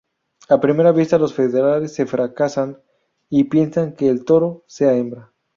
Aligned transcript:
A 0.49 0.59
primera 0.59 0.91
vista 0.91 1.19
los 1.19 1.31
federales 1.35 1.93
se 1.93 2.07
fracasan 2.07 2.81
y 3.29 3.43
piensan 3.43 3.93
que 3.93 4.09
el 4.09 4.25
toro 4.25 4.63
sea 4.67 4.95
hembra. 4.95 5.31